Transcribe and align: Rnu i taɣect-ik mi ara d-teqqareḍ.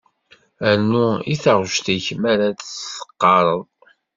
Rnu 0.77 1.07
i 1.33 1.35
taɣect-ik 1.43 2.07
mi 2.21 2.27
ara 2.31 2.47
d-teqqareḍ. 2.57 3.63